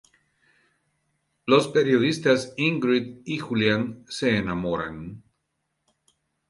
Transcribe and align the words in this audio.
Los 1.45 1.67
periodistas 1.67 2.55
Ingrid 2.57 3.21
y 3.23 3.37
Julián 3.37 4.03
se 4.09 4.35
enamoran. 4.35 5.21